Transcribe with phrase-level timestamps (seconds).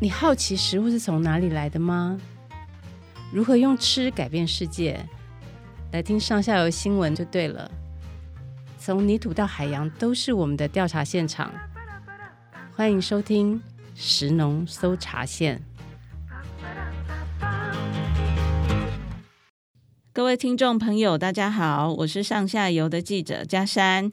[0.00, 2.20] 你好奇食物是从哪里来的吗？
[3.32, 5.04] 如何用吃改变世界？
[5.90, 7.68] 来听上下游新闻就对了。
[8.78, 11.52] 从泥土到海洋，都是我们的调查现场。
[12.76, 13.60] 欢迎收听
[13.96, 15.60] 食农搜查线。
[20.12, 24.12] 各位听众朋友，大家好，我是上下游的记者佳珊。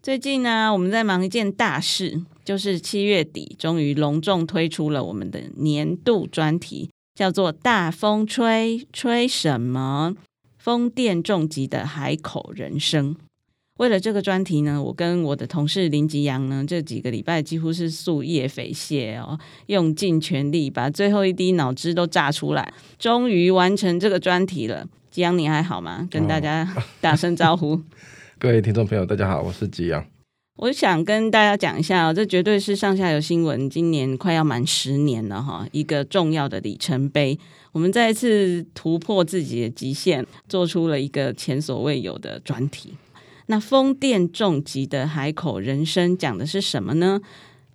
[0.00, 10.14] 最近呢，我们在忙一件大事，就是七月底终于隆重推出了我们的年度专题，叫做《大风吹，吹什么？
[10.58, 13.14] 风电重疾的海口人生》。
[13.78, 24.86] 为了这个专题呢，我跟我的同事林吉阳呢，这几个礼拜几乎是夙夜匪懈哦，用尽全力把最后一滴脑汁都榨出来，终于完成这个专题了。
[25.10, 26.06] 吉阳，你还好吗？
[26.10, 27.80] 跟大家 打声招呼。
[28.38, 30.13] 各位听众朋友，大家好，我是吉阳。
[30.56, 37.36] 我想跟大家讲一下哦，这绝对是上下游新闻今年快要满十年了哈，一个重要的里程碑。
[37.72, 42.94] 我们再一次突破自己的极限，做出了一个前所未有的专题。
[43.46, 47.20] 那风电重疾的海口人生讲的是什么呢？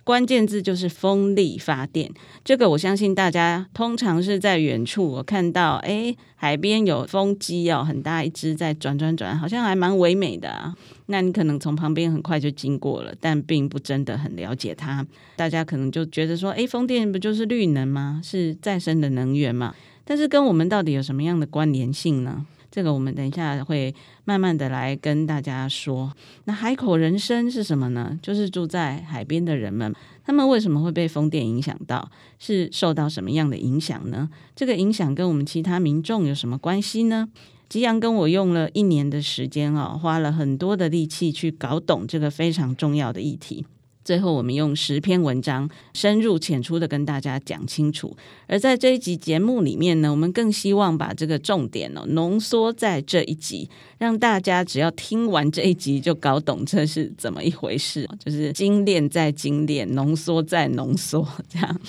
[0.09, 2.11] 关键字就是风力发电，
[2.43, 10.73] 这个我相信大家通常是在远处，我看到哎，海边有风机哦，很大一只在转转转，好像还蛮唯美的啊。
[11.05, 15.05] 那你可能从旁边很快就经过了，但并不真的很了解它。
[15.35, 18.19] 大家可能就觉得说，哎，风电不就是绿能吗？
[18.23, 19.75] 是再生的能源吗？
[20.03, 22.47] 但是跟我们到底有什么样的关联性呢？
[22.79, 26.13] 这个我们等一下会慢慢的来跟大家说。
[26.45, 28.17] 那海口人生是什么呢？
[28.21, 32.09] 就是住在海边的人们，他们为什么会被风电影响到？
[32.39, 34.29] 是受到什么样的影响呢？
[34.55, 37.27] 这个影响跟我们其他民众有什么关系呢？
[37.67, 43.65] 吉阳跟我用了一年的时间哦，花了很多的力气去搞懂这个非常重要的议题。
[44.09, 48.17] 最后，我们用十篇文章深入浅出的跟大家讲清楚。
[48.47, 61.79] 而在这一集节目里面呢，我们更希望把这个重点哦浓缩在这一集，让大家只要听完这一集就搞懂这是怎么一回事，就是精炼再精炼，浓缩再浓缩， 这样。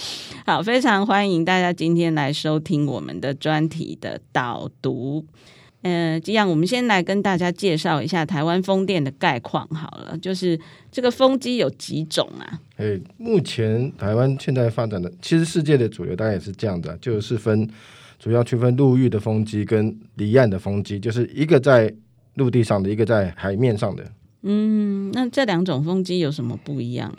[0.44, 5.24] 好，非常欢迎大家今天来收听我们的专题的导读。
[5.82, 10.14] 呃，这样我们先来跟大家介绍一下台湾风电的概况好了。
[10.18, 10.58] 就是
[10.92, 12.60] 这个风机有几种啊？
[12.76, 17.66] 诶，目前台湾现在发展的，其实世界的主流大概也是这样的，就是分
[18.18, 21.90] 主要区分陆域的风机跟离岸的风机，就是一个在
[22.34, 24.04] 陆地上的，一个在海面上的。
[24.42, 27.10] 嗯，那这两种风机有什么不一样？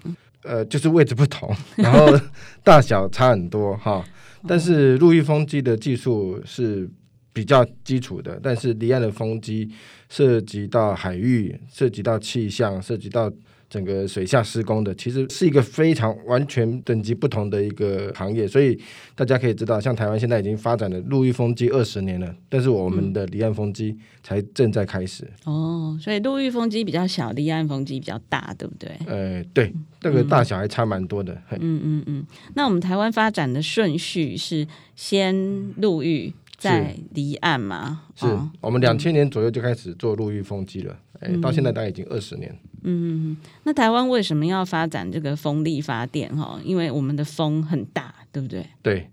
[0.43, 2.19] 呃，就是位置不同， 然后
[2.63, 4.03] 大小差很多哈。
[4.47, 6.87] 但是陆域风机的技术是。
[7.33, 9.69] 比较基础的，但是离岸的风机
[10.09, 13.31] 涉及到海域，涉及到气象，涉及到
[13.69, 18.45] 整个水下施工的，其实是一个非常完全等级不同的一个行业。
[18.45, 18.77] 所以
[19.15, 25.23] 大家可以知道，像台湾现在已经发展了陆域风机二十年了，但是我们的离岸风机才正在开始。
[25.45, 28.91] 嗯、哦，所以陆域风机比较小，离岸风机比较大，对不对？
[29.07, 31.33] 呃，对，这个大小还差蛮多的。
[31.51, 32.25] 嗯嗯嗯，嗯。
[32.55, 34.67] 那我们台湾发展的顺序是
[34.97, 35.33] 先
[35.77, 36.33] 陆域。
[36.61, 42.55] 在离岸嘛，是、哦、我们两千年左右就开始做陆域风机了，哎、嗯，到现在大概已经二十年。
[42.83, 46.29] 嗯，那台湾为什么要发展这个风力发电？
[46.37, 48.67] 哈，因为我们的风很大，对不对？
[48.83, 49.09] 对。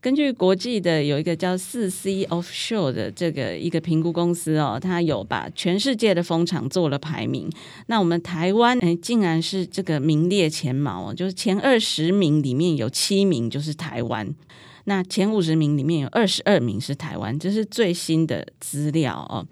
[0.00, 7.50] 根据国际的有一个叫四 C Offshore 的这个一个评估公司哦，它有把全世界的风场做了排名。
[7.88, 14.32] 那我们台湾哎，竟然是这个名列前茅，就是前二十名里面有七名就是台湾。
[14.88, 19.44] 那前五十名里面有二十二名是台湾，这是最新的资料哦，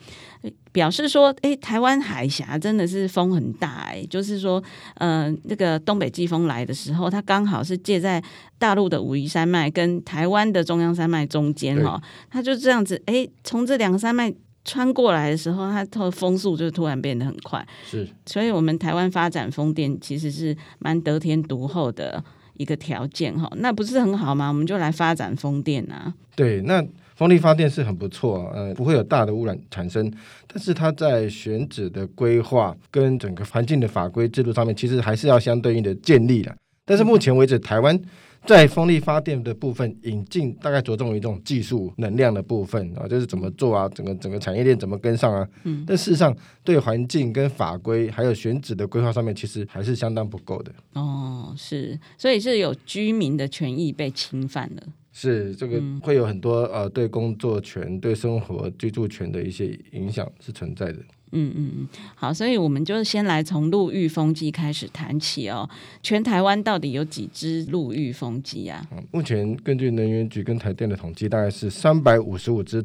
[0.70, 4.62] 表示说，诶，台湾海峡真的是风很大，诶，就是说，
[4.94, 8.22] 呃，那个东北季风来的时候，它刚好是借在
[8.58, 14.32] 大陆的武夷山脉跟台湾的中央山脉中间哈，它就这样子，诶，从这两个山脉
[14.64, 22.22] 穿过来的时候，它的风速就突然变得很快，是，所以我们台湾发展风电其实是蛮得天独厚的。
[22.56, 24.48] 一个条件哈，那不是很好吗？
[24.48, 26.12] 我们就来发展风电啊。
[26.34, 26.84] 对，那
[27.14, 30.12] 风力发电是很不错，呃，不会有大的污染产生，
[30.46, 36.54] 但是它在选址的规划跟整个环境的法规制度上面，其实还是要相对应的建立的。
[36.84, 38.00] 但是目前为止，台湾。
[38.46, 45.48] 在风力发电的部分引进，大概着重于这种技术能量的部分啊，就是怎么做啊，整个整个产业链怎么跟上啊。
[45.64, 45.82] 嗯。
[45.86, 50.72] 但事实上，对环境跟法规还有选址的规划上面，其实还是相当不够的。
[50.92, 54.82] 哦，是，所以是有居民的权益被侵犯了。
[55.10, 60.98] 是，这个会有很多呃，对工作权、对生活居住权的一些影响是存在的。
[61.32, 65.68] 嗯嗯嗯，好，所以我们就先来从陆域风机开始谈起哦。
[66.00, 68.86] 全台湾到底有几只陆域风机啊？
[69.10, 72.84] 目前根据能源局跟台电的统计，大概是三百五十五只。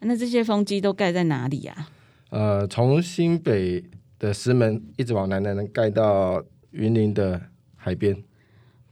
[0.00, 1.88] 那这些风机都盖在哪里啊？
[2.30, 3.82] 呃，从新北
[4.20, 6.40] 的石门一直往南，南，能盖到
[6.70, 7.40] 云林的
[7.74, 8.16] 海边。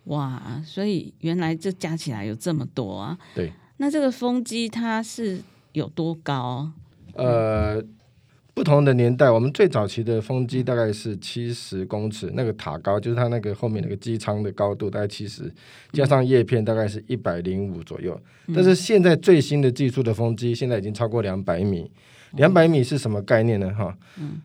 [0.04, 3.16] 哇，所以原来这加起来有这么多啊？
[3.36, 3.52] 对。
[3.76, 5.40] 那这个风机它是
[5.74, 6.72] 有多高？
[7.14, 7.80] 呃。
[8.56, 15.52] 不同的年代，我们最早期的风机大概是七十公尺，那个塔高就是它那个后面那个机舱的高度大概七十，
[15.92, 18.18] 加上叶片大概是一百零五左右。
[18.54, 21.90] 但是现在最新的技术的风机现在已经超过两百米，
[22.32, 23.70] 两百米是什么概念呢？
[23.74, 23.94] 哈，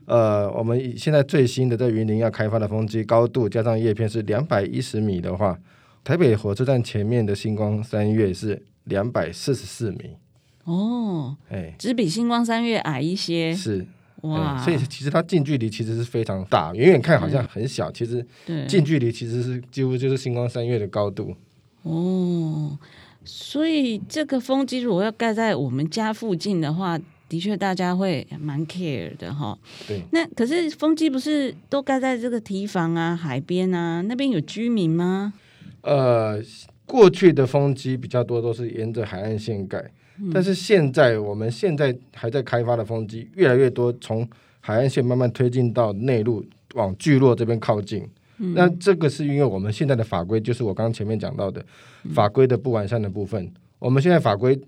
[0.03, 5.57] 呃，我们现在最新的在云林要开发的风机高度加上叶片是两百一十米的话，
[6.03, 10.17] 台北火车站前面的星光三月是两百四十四米。
[10.65, 13.55] 哦，哎，只比星光三月矮一些。
[13.55, 13.87] 是。
[14.21, 18.25] 哇、嗯，所以其实它近距离其实是非常大，远远看好像很小，其实
[18.67, 21.35] 近距离其实是几乎就是星光三月的高度。
[21.83, 22.77] 哦，
[23.25, 29.57] 所以这个风机如果要盖在我们家附近的话，的确大家会蛮 care 的哈。
[29.87, 35.33] 对，那可是风机不是都盖在这个堤防啊、海边啊，那边有居民吗？
[35.81, 36.39] 呃，
[36.85, 39.91] 过去的风机比较多都是沿着海岸线盖。
[40.31, 44.27] 但是现在，我们现在还在开发的风机越来越多，从
[44.59, 46.45] 海岸线慢慢推进到内陆，
[46.75, 48.07] 往聚落这边靠近。
[48.37, 51.65] 嗯、那这个是因为我们现在的法规，就是我刚刚前面讲到的
[52.13, 53.43] 法规的不完善的部分。
[53.43, 54.59] 嗯、我们现在法规，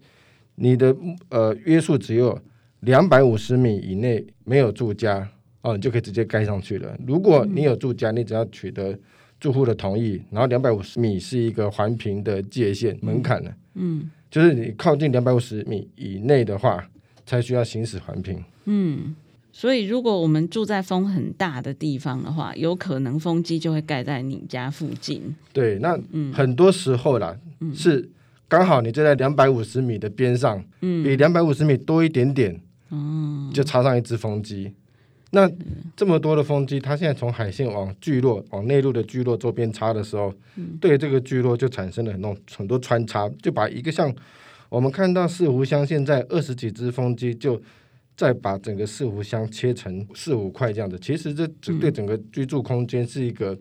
[0.55, 0.95] 你的
[1.29, 2.39] 呃约束只有
[2.79, 5.29] 两百五十米以内没有住家
[5.61, 6.97] 哦，你就可以直接盖上去了。
[7.05, 8.97] 如果你有住家，你只要取得
[9.39, 13.51] 住户的同意，然后两百五十米是一个环评的界限门槛了。
[13.75, 13.99] 嗯。
[13.99, 16.83] 嗯就是你靠近两百五十米以内的话，
[17.23, 18.43] 才需要行驶环评。
[18.65, 19.13] 嗯，
[19.51, 25.35] 所以如果我们住在风很大的地方的话，有可能风机就会盖在你家附近。
[25.53, 25.95] 对，那
[26.33, 28.09] 很多时候啦，嗯、是
[28.47, 32.59] 刚好你就在两百五十米的边上，嗯、比两百五十米多一点点，
[32.89, 34.73] 嗯、就插上一只风机。
[35.35, 35.51] 那
[35.95, 44.13] 这么多的风机，它现在从海线往聚落、往内陆的聚落周边插的时候，嗯、对这个聚落就产生了很多很多穿插，就把一个像
[44.69, 47.59] 我们看到四湖乡现在二十几只风机，就
[48.15, 50.99] 再把整个四湖乡切成四五块这样子。
[50.99, 53.57] 其实这这对整个居住空间是一个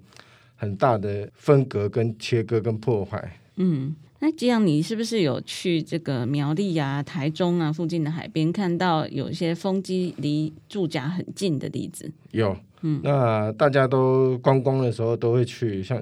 [0.54, 3.40] 很大的分隔、跟切割、跟破坏。
[3.56, 3.96] 嗯。
[4.24, 12.08] 那这样，你是不是有去这个苗栗啊、台中啊附近的海边，看到有一些风机离住家很近的例子？
[12.30, 16.00] 有，嗯，那大家都观光的时候都会去，像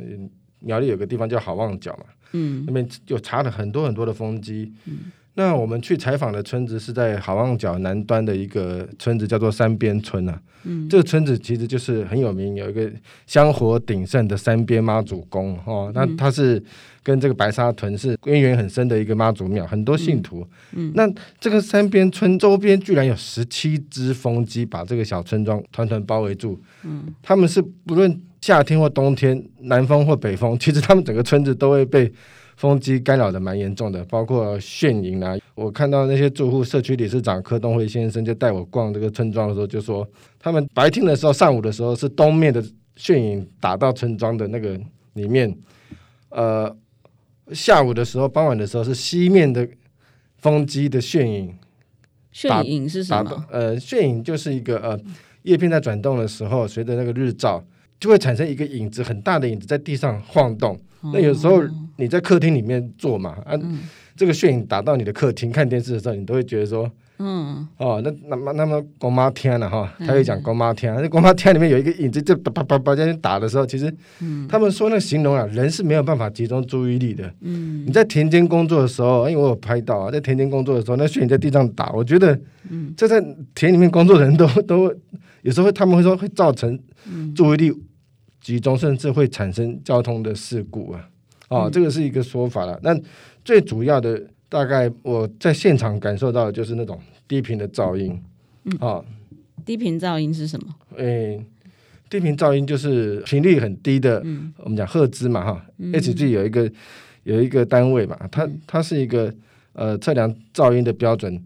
[0.59, 5.11] 苗栗有个地方叫好望角嘛，嗯，那边就插了很多很多的风机，嗯。
[5.41, 10.39] 那我们去采访的村子是在好望角南端的一个村子，叫做三边村啊。
[10.65, 12.93] 嗯，这个村子其实就是很有名，有一个
[13.27, 15.91] 香火鼎盛的三边妈祖宫哦。
[15.95, 16.63] 那它是
[17.03, 20.47] 跟这个白沙屯是渊源很深的一个妈祖庙，很多信徒。
[20.73, 21.11] 嗯，那
[21.41, 26.61] 这个三边村周边居然有十七只风机把这个小村庄团团包围住。
[26.85, 32.13] 嗯，他们是不论夏天或冬天，南风或北风，其实他们整个村子都会被。
[32.61, 35.35] 风机干扰的蛮严重的，包括眩影啊。
[35.55, 40.07] 我看到那些住户，社区理事长柯东辉先生就带我逛这个村庄的时候，就说
[40.39, 42.63] 他们白天的时候，上午的时候是东面的
[42.99, 44.79] 眩影打到村庄的那个
[45.15, 45.57] 里面，
[46.29, 46.77] 呃，
[47.55, 49.67] 下午的时候，傍晚的时候是西面的
[50.37, 51.57] 风机的眩影。
[52.31, 53.43] 眩影是什么？
[53.51, 55.01] 呃，眩影就是一个呃
[55.45, 57.65] 叶片在转动的时候，随着那个日照，
[58.01, 60.77] 就会产生一个影子，很大的影子在地上晃动。
[61.13, 61.63] 那有时候
[61.97, 63.79] 你在客厅里面坐嘛，啊，嗯、
[64.17, 73.91] 这个血影打到你的客厅看电视的时候，你都会觉得说，嗯，哦，那那么那么公妈天了哈，他会讲公妈天，那公妈天里面有一个影子，就叭叭叭在那打的时候，其实，
[74.47, 77.33] 他们说那个形容啊，人是没有办法集中注意力的。
[77.41, 82.39] 嗯，你在田间工作的时候，因为我有拍到啊，在田间工作的时候，那血影在地上打，我觉得，
[82.69, 84.95] 嗯，这在田里面工作的人都都
[85.41, 86.79] 有时候他们会说会造成
[87.35, 87.73] 注意力。
[88.41, 91.09] 集中甚至会产生交通的事故啊！
[91.49, 92.79] 哦，嗯、这个是一个说法了。
[92.83, 92.99] 那
[93.45, 98.19] 最主要的，大概我在现场感受到的就是那种低频的噪音。
[98.65, 99.05] 嗯，哦，
[99.65, 100.75] 低频噪音是什么？
[100.97, 101.45] 诶，
[102.09, 104.23] 低频噪音就是频率很低的。
[104.25, 106.71] 嗯、我们讲赫兹嘛，哈、嗯、，Hg 有一个
[107.25, 109.33] 有一个单位嘛，它它是一个
[109.75, 111.43] 呃测量噪音的标准。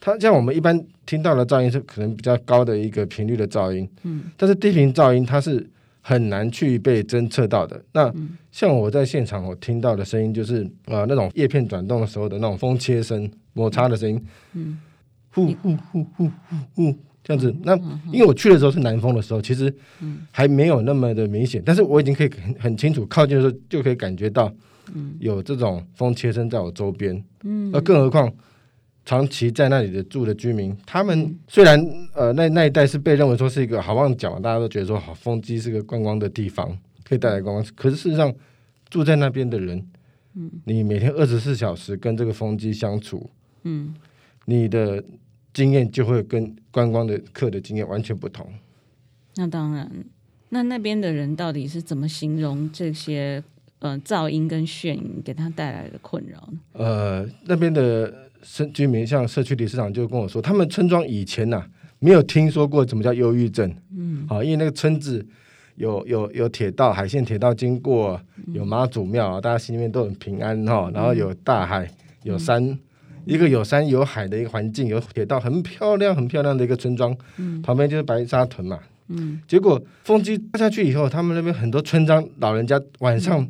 [0.00, 3.88] 它像我们一般听到的噪音是可能比较高的一个频率的噪音。
[4.04, 5.68] 嗯，但是低频噪音它是。
[6.08, 7.78] 很难去被侦测到的。
[7.92, 8.10] 那
[8.50, 14.24] 像我在现场，我听到的声音就是啊、呃，那种叶片转动的时候的那种风切声、摩擦的声音，
[14.54, 14.80] 嗯，
[15.34, 17.54] 呼呼呼呼呼呼，这样子。
[17.62, 17.76] 那
[18.10, 19.70] 因为我去的时候是南风的时候，其实
[20.30, 24.50] 还没有那么的明显，但是我已经可以很很清楚靠近的时候就可以感觉到，
[25.18, 27.22] 有这种风切声在我周边。
[27.44, 28.32] 嗯，而更何况
[29.08, 31.82] 长期在那里的住的居民，他们虽然
[32.14, 38.30] 呃那那一带是被认为说是一个好望角，大家都觉得说好风机是个观光的地方，可以带来观光，可是事实上
[38.90, 39.78] 住在那边的人。
[40.34, 43.30] 嗯你每天二十四小时跟这个风机相处，
[43.62, 43.94] 嗯，
[44.44, 45.02] 你的
[45.54, 48.46] 经验就会跟观光的客的经验完全不同。
[49.36, 49.90] 那当然，
[50.50, 53.42] 那那边的人到底是怎么形容这些
[53.78, 56.58] 呃噪音跟眩晕给他带来的困扰呢？
[56.74, 61.68] 呃，那边的社居民，像社区理事长就跟我说，他们村庄以前呐、啊、
[61.98, 65.26] 没有听说过什么叫忧郁症，嗯，好，因为那个村子。
[65.78, 68.20] 有有有铁道，海线铁道经过，
[68.52, 70.90] 有妈祖庙，大家心里面都很平安哈。
[70.92, 71.88] 然后有大海，
[72.24, 72.78] 有山，嗯、
[73.24, 77.16] 一个有山有海的一个环境，有铁道，很漂亮很漂亮的一个村庄。
[77.36, 78.80] 嗯、旁边就是白沙屯嘛。
[79.06, 83.46] 嗯、结果风机插下去以后，他们那边很多村庄老人家晚上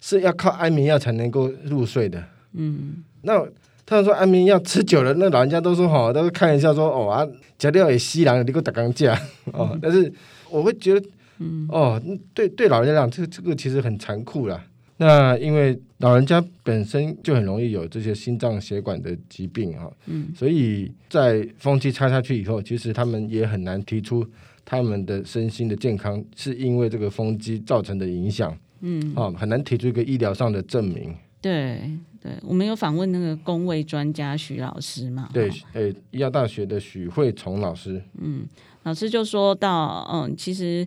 [0.00, 2.20] 是要靠安眠药才能够入睡的。
[2.54, 3.40] 嗯，那
[3.88, 7.26] 他们说安眠药吃久了，那老人家都说哈，都会开玩笑说哦啊，
[7.58, 9.18] 吃掉也吸人，你给我打钢架
[9.52, 9.78] 哦。
[9.80, 10.12] 但是
[10.50, 11.08] 我会觉得。
[11.40, 12.02] 嗯哦，
[12.34, 14.60] 对对，老人家讲，这个这个其实很残酷啦。
[14.96, 24.26] 那因为老人家本身就很容易有这些心脏血管的疾病哈，嗯，所以在风机插下去以后，其实他们也很难提出
[24.64, 31.14] 他们的身心的健康是因为这个风机造成的影响，嗯，哦，很难提出一个医疗上的证明。
[31.40, 31.90] 对
[32.20, 35.28] 对，我们有访问那个公卫专家许老师嘛？
[35.32, 38.46] 对，诶，医药大学的许慧崇老师，嗯，
[38.82, 40.86] 老师就说到，嗯，其实。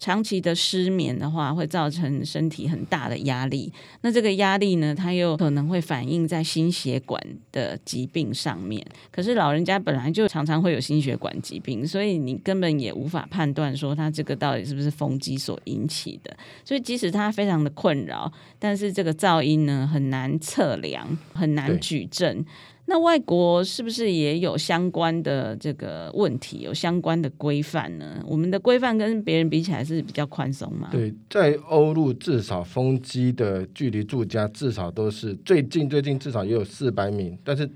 [0.00, 3.70] 长期的失眠的话，会造成身体很大的压力。
[4.00, 8.84] 那这个压力呢，它又可能会反映在心血管的疾病上面。
[9.12, 16.34] 可是老人家本来就常常会有心血管疾病，所以你根本也无法判断说他这个到底是不是风机所引起的。
[16.64, 22.42] 所以即使他非常的困扰，但是这个噪音呢，很难测量，很难举证。
[22.90, 28.20] 那外国是不是也有相关的这个问题，有相关的规范呢？
[28.26, 30.88] 我们的规范跟别人比起来是比较宽松嘛？
[30.90, 37.70] 对，在欧陆至少风机的距离住家至少都是最近最近至少也有四百米，但是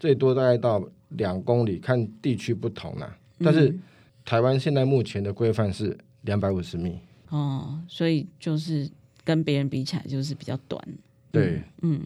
[0.00, 3.14] 最多大概到两公里，看地区不同啦。
[3.40, 3.78] 但是
[4.24, 6.98] 台湾现在目前的规范是两百五十米。
[7.28, 8.88] 哦，所以就是
[9.22, 10.82] 跟别人比起来就是比较短。
[11.30, 12.00] 对，嗯。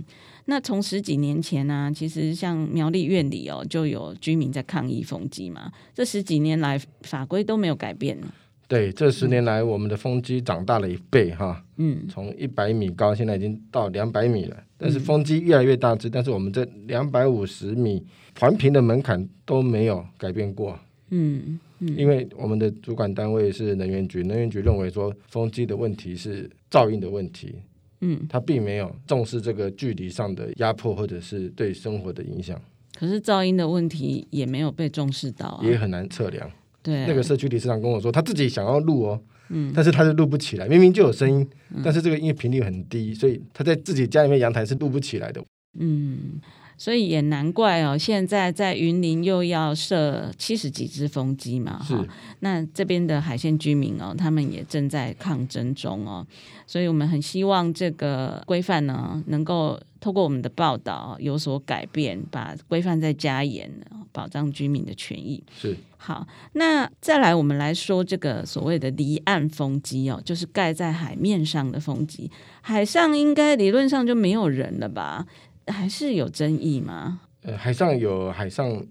[0.51, 5.71] 那从十几年前呢、啊，其实像苗栗院里哦，就有居民在抗议风机嘛。
[5.95, 8.19] 这十几年来法规都没有改变。
[8.67, 11.63] 对，这十年来我们的风机长大了一倍哈。
[11.77, 14.57] 嗯，从一百米高，现在已经到两百米了。
[14.79, 18.03] 但是风机越来越大只，但是我们这两百五十米
[18.41, 20.79] 环评的门槛都没有改变过。
[21.11, 27.55] 嗯嗯，因为我们的主管单位是能源局，能源局认为说风机的问题是噪音的问题。
[28.01, 32.61] 嗯，他并没有重视这个距离上的压迫，或者是对生活的影响。
[32.99, 36.51] 可是噪音的问题也没有被重视到啊，也很难测量。
[36.83, 45.43] 对，那个社区理事长跟我说，他自己想要录哦，嗯，但是他就录不起来，明明就有声音，嗯，但是这个音乐频率很低，所以他在自己家里面阳台是录不起来的。
[45.79, 46.41] 嗯。
[46.79, 52.07] 所以也难怪哦，现在在云林又要设七十几只风机嘛，哈。
[52.39, 56.25] 那这边的海线居民哦，他们也正在抗争中哦。
[56.67, 63.69] 所以我们很希望这个规范呢，能够透过我们的报道有所改变，把规范再加严，
[64.13, 65.43] 保障居民的权益。
[65.59, 65.77] 是。
[66.01, 72.31] 好，那再来我们来说这个所谓的离岸风机哦，就是盖在海面上的风机，
[72.61, 75.27] 海上应该理论上就没有人了吧？
[75.71, 77.21] 还是有争议吗？
[77.43, 78.85] 呃，海上有海上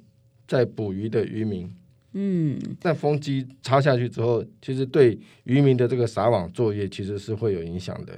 [0.47, 1.69] 在捕鱼的渔民，
[2.13, 8.13] 嗯，但风机插下去之后，其实对渔民的这个撒网作业其实是会有影响的。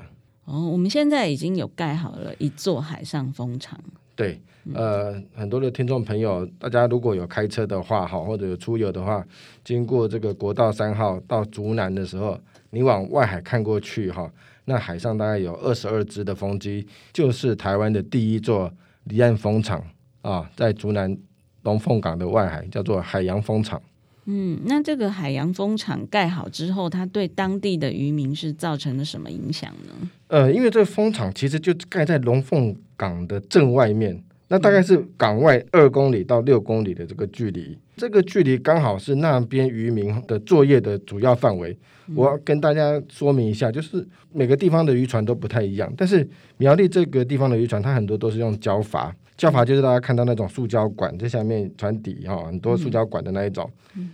[0.45, 3.79] 哦，我们现在已经有盖好了一座海上风场。
[4.15, 4.39] 对，
[4.73, 9.25] 呃，很多的听众朋友，大家如果有开车的话，哈，或者有出游的话，
[9.63, 12.39] 经过这个国道三号到竹南的时候，
[12.69, 14.31] 你往外海看过去，哈。
[14.69, 18.71] 那海上大概有二十二只的风机，就是台湾的第一座
[19.05, 19.83] 离岸风场
[20.21, 21.17] 啊，在竹南
[21.63, 23.81] 龙凤港的外海，叫做海洋风场。
[24.25, 30.09] 嗯，那这个海洋风场盖好之后，它对当地的渔民是造成了什么影响呢？
[30.27, 37.75] 呃，因为这个风场其实就盖在龙凤港的正外面，那大概是港外二公里到六公里的这个距离。
[37.99, 41.77] 这个距离刚好是那边渔民的作业的主要范围。
[42.15, 46.25] 我要跟大家说明一下，就是每个地方的渔船都不太一样，但是
[46.55, 53.69] 苗栗这个地方的渔船，它很多都是用胶筏，胶筏就是大家看到那种塑胶管在下面船底哈，很多塑胶管的那一种。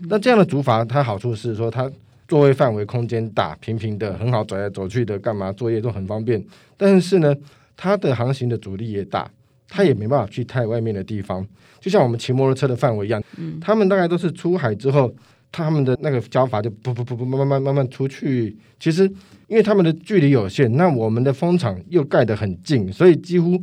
[0.09, 1.89] 那这样的竹筏，它好处是说它
[2.27, 6.43] 座位范围空间大，平平的，很好走来走去的，干嘛作业都很方便。
[6.75, 7.35] 但是呢，
[7.77, 9.29] 它的航行的阻力也大。
[9.67, 11.45] 他也没办法去太外面的地方，
[11.79, 13.21] 就像我们骑摩托车的范围一样。
[13.37, 15.13] 嗯，他们大概都是出海之后，
[15.51, 18.55] 他们的那个胶筏就不不不不慢慢慢慢慢出去。
[18.79, 19.03] 其实，
[19.47, 23.59] 因为他们的距离有限，那我们的风场又盖得很近，所以几乎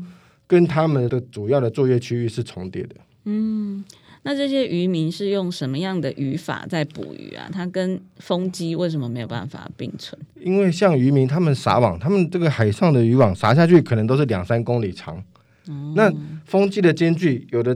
[0.47, 2.97] 跟他们的主要的作业区域是重叠的。
[3.25, 3.85] 嗯，
[4.25, 7.49] 那这些渔民是用什么样的渔法在捕鱼啊？
[7.53, 10.21] 它跟风机为什么没有办法并存？
[10.41, 15.23] 因为像渔民他们撒网，他们这个海上的渔网撒下去可能都是两三公里长。
[15.95, 16.13] 那
[16.45, 17.75] 风机的间距有的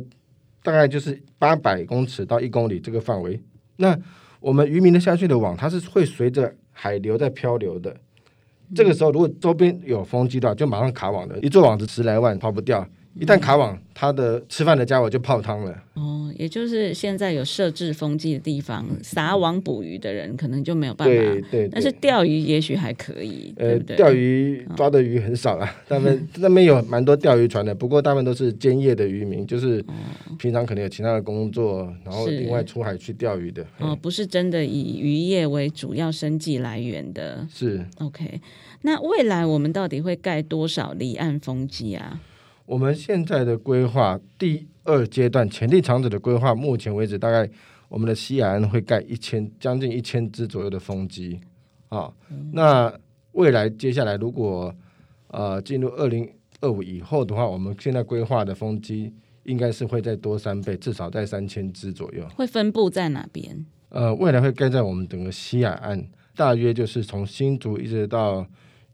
[0.62, 3.40] 大概就是八百公尺到一公里这个范围。
[3.76, 3.96] 那
[4.40, 7.96] 我们渔民的下去的网，它是会随着海流在漂流的。
[8.74, 11.38] 这个时候，如果周边有风机的话，就马上卡网的。
[11.38, 12.86] 一座网子十来万，跑不掉。
[13.18, 15.82] 一旦卡网，他的吃饭的家伙就泡汤了。
[15.94, 21.14] 哦，也就是现在有设置风机的地方，撒网捕鱼的人可能就没有办法。
[21.50, 21.66] 对。
[21.73, 23.54] 但是钓鱼也许还可以。
[23.56, 29.82] 呃，对对，钓鱼抓的鱼很少了，他们 那边有蛮多钓鱼船的，不过他们都是兼业的渔民，就是
[30.38, 33.64] 平常可能有其他的工作，然后另外出海去钓鱼的。
[33.78, 37.46] 哦，不是真的以渔业为主要生计来源的。
[37.50, 37.82] 是。
[37.99, 38.42] OK，
[38.82, 42.20] 那未来我们到底会盖多少离岸风机啊？
[42.66, 47.49] 我们现在的规划第二阶段潜力场址的规划，目前为止大概
[47.88, 51.40] 我们的西海岸会盖一千将近一千只左右的风机
[51.88, 52.12] 啊。
[52.52, 52.92] 那
[53.32, 54.75] 未来接下来如果
[55.28, 56.28] 呃进入二零
[56.61, 62.26] 二五以后的话，我们现在规划的风机应该是会再多三倍，至少在三千只左右。
[62.35, 63.64] 会分布在哪边？
[63.90, 66.04] 呃，未来会盖在我们整个西海岸，
[66.35, 68.44] 大约就是从新竹一直到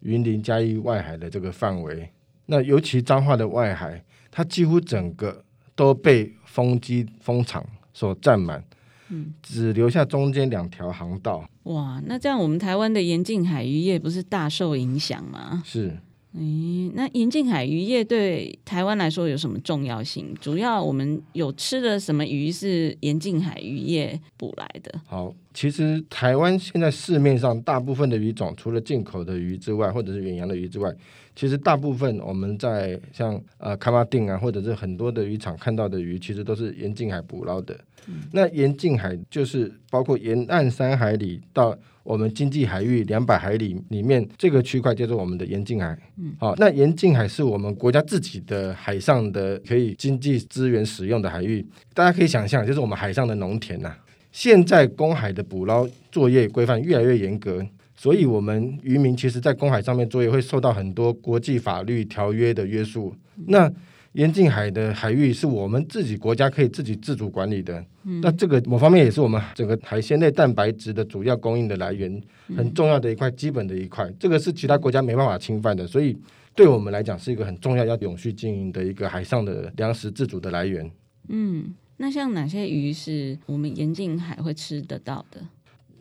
[0.01, 2.11] 云林嘉义外海的这个范围。
[2.47, 5.45] 那尤其彰化的外海，它几乎整个
[5.75, 8.63] 都被风机风场所占满，
[9.09, 11.49] 嗯，只留下中间两条航道。
[11.65, 15.63] 哇，那这样我们台湾的沿岸海渔业不是大受影响吗？
[15.65, 15.97] 是。
[16.35, 20.35] 诶，那沿岸海渔业对台湾来说有什么重要性？
[20.41, 24.99] 主要我们有吃的什么鱼是沿岸海渔业捕来的？
[25.05, 30.91] 好，其实台湾现在市面上大部分的鱼种，除了进口的鱼之外，或者是远洋的鱼之外，
[31.35, 37.79] 其实大部分我们在像呃卡马定啊，或者是很多的渔场看到的鱼，其实都是沿近海捕捞的。
[38.09, 41.79] 嗯、那沿近海就是包括沿岸三海里到。
[42.05, 45.97] 我们经济海域两百海里里面这个区块就是我们的沿近海。
[46.19, 51.65] 嗯，好，那沿近海是我们国家自己的海上的可以经济资源使用的海域。
[51.95, 53.99] 大家可以想象，就是我们海上的农田呐、啊。
[54.33, 57.65] 现在公海的捕捞作业规范越来越严格，
[58.03, 63.15] 所以我们渔民其实在公海上面作业会受到很多国际法律条约的约束。
[63.47, 63.73] 那
[64.15, 72.21] 沿岸海的海域是我们自己国家可以自己自主管理的，嗯、那这个某方面也是我们整个海鲜类蛋白质的主要供应的来源，
[72.57, 76.19] 很重要的一块，基本的一块，这个是其他国家没办法侵犯的，所以
[76.57, 80.91] 对我们来讲是一个很重要要永续经营的一个海上的粮食自主的来源。
[81.29, 85.41] 嗯，那像哪些鱼是我们沿岸海会吃得到的？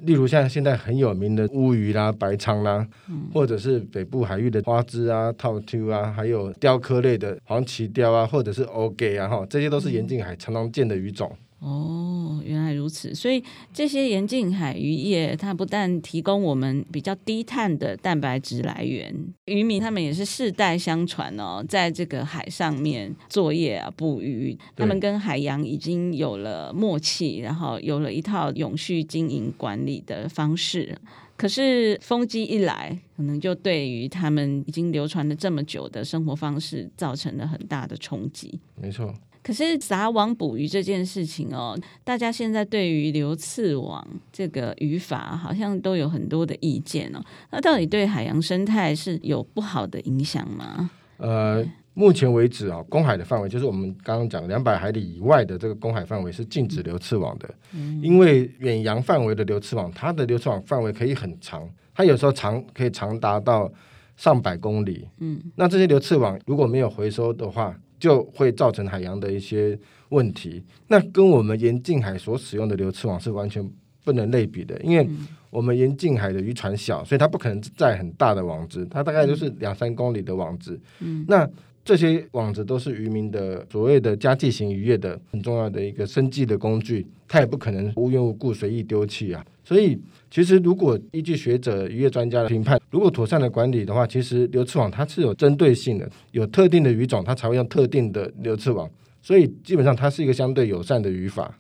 [0.01, 11.31] 例如像现在很有名的乌鱼啦、白鲳啦，嗯、或者是北部海域的花枝啊、套秋啊，还有雕刻类的黄鳍雕啊，或者是欧给啊，哈，这些都是沿近海常常见的鱼种。
[11.61, 30.97] 哦，原来如此，所以这些沿岸海渔业，它不但提供我们比较低碳的蛋白质来源，渔民他们也是世代相传哦，在这个海上面作业啊，捕鱼，他们跟海洋已经有了默契，然后有了一套永续经营管理的方式。
[31.37, 38.59] 可是风机一来，可能就对于他们已经流传了这么久的生活方式，造成了很大的冲击。
[38.75, 39.13] 没错。
[39.43, 47.19] 可是撒网捕鱼这件事情哦，大家现在对于流刺网这个渔法好像都有很多的意见哦。
[47.51, 50.91] 那到底对海洋生态是有不好的影响吗？
[51.17, 63.71] 呃，目前为止啊、哦，公海的范围就是我们刚刚讲两百海里以外的这个公海范围是禁止流刺网的，嗯、因为远洋范围的流刺网，它的流刺网范围可以很长，它有时候长可以长达到
[64.17, 65.07] 上百公里。
[65.19, 69.77] 嗯，那这些流刺网如果没有回收的话，就会造成海洋的一些
[70.09, 73.63] 问题，那跟我们沿近海所使用的流刺网是完全
[74.03, 75.07] 不能类比的，因为
[75.51, 80.79] 我们沿近海的渔船小，所以它不可能载很大的网子，它大概就是两三公里的网子。
[80.99, 81.47] 嗯，那
[81.83, 89.43] 这些网子都是渔民的所谓的家计型渔业的很重要的一个生计的工具，他也不可能无缘无故随意丢弃啊。
[89.63, 98.89] 所以，其实如果依据学者、渔业专家的评判，如果妥善的管理的话，其实流刺网它是有针对性的，有特定的鱼种，它才会用特定的流刺网。
[99.21, 101.57] 所以，基本上它是一个相对友善的渔法。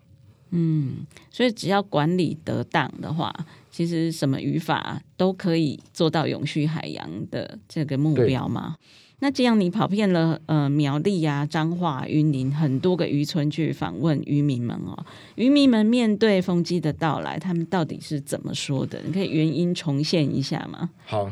[0.51, 3.33] 嗯，所以只要管理得当的话，
[3.71, 8.75] 其实什么渔法都可以做到永续海洋的这个目标嘛。
[9.23, 15.05] 那这样，你跑遍了呃苗栗啊、彰化、云林很多个渔村去访问渔民们哦，
[15.35, 18.99] 渔民们面对风机的到来，他们到底是怎么说的？
[19.05, 20.89] 你可以原因重现一下吗？
[21.05, 21.31] 好。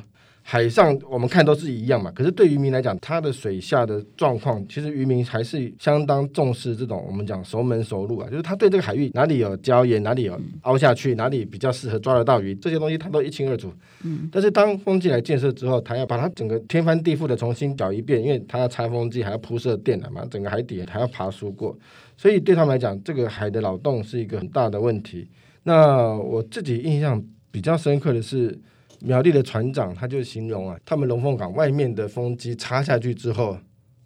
[0.51, 13.71] 海上我们看都是一样嘛，可是对渔民来讲，他的水下的状况，其实渔民还是相当重视这种我们讲熟门熟路啊，就是他对这个海域哪里有礁岩，哪里有凹下去，哪里比较适合抓得到鱼，这些东西他都一清二楚。
[14.03, 21.77] 嗯，但是当风机来建设之后，他要把它整个天翻地覆的重新搅一遍，因为他要拆风机，还要铺设电缆嘛，整个海底还要爬梳过，
[22.17, 25.29] 所以对他们来讲，这个海的扰动是一个很大的问题。
[25.61, 28.59] 那我自己印象比较深刻的是。
[29.01, 33.57] 苗栗的船长他就形容啊，他们龙凤港外面的风机插下去之后，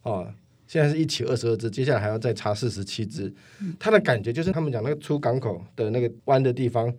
[0.03, 0.31] 哦，
[0.67, 3.31] 现在是一起二十二只，接下来还要再插四十七只。
[3.79, 6.91] 他的感觉就是他们讲那个出港口的那个湾的地方，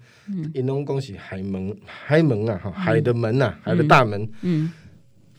[0.54, 4.20] 银龙恭喜海门，海门啊，哈，海的门呐、啊，海的大门。
[4.42, 4.72] 嗯，嗯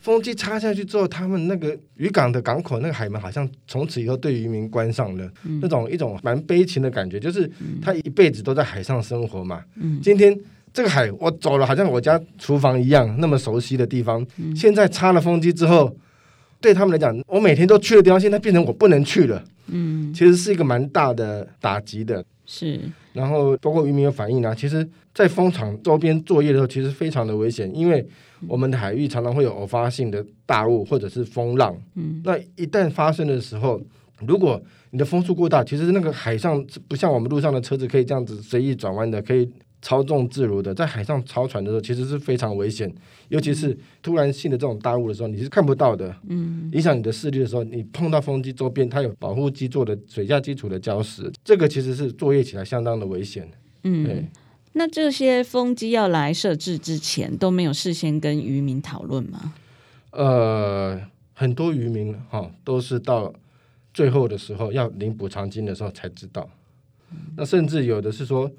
[0.00, 7.50] 风机插下去之后，他们那个渔港的港口那个海门，好像从此以后对渔民关上了，嗯、那种一种蛮悲情的感觉，就是
[7.82, 9.64] 他一辈子都在海上生活嘛。
[9.74, 10.38] 嗯，今天。
[10.76, 14.22] 这个海我走了，好像我家厨房一样那么熟悉的地方。
[14.36, 15.90] 嗯、现在插了风机之后，
[16.60, 19.42] 对他们来讲，我每天都去的地方，现在变成我不能去了。
[19.68, 22.22] 嗯，其实是一个蛮大的打击的。
[22.44, 22.78] 是，
[23.14, 28.06] 然后包括渔民有反应啊，其实，在风场周边作业的时候，其实非常的危险，因为
[28.46, 31.74] 我们的海域常常会有偶发性的大雾或者是风浪。
[31.94, 33.80] 嗯，那一旦发生的时候，
[34.26, 39.50] 如果你的风速过大，其实那个海上不像我们路上的车子可以这样子随意转弯的，可以。
[39.82, 42.92] 操纵自如的，在海上操船的时候，其实是非常危险，
[43.28, 53.48] 尤其是突然性的这种大雾的时候，你是看不到的，嗯，影响你的视力的时候，你碰到风机周边，它有保护基座的水下基础的礁石，这个其实是作业起来相当的危险。
[53.84, 54.24] 嗯，对
[54.72, 59.54] 那这些风机要来设置之前，都没有事先跟渔民讨论吗？
[60.10, 61.00] 呃，
[61.34, 63.32] 很多渔民哈、哦，都是到
[63.94, 66.48] 最后的时候要领补偿金的时候才知道，
[67.12, 68.50] 嗯、那甚至有的是说。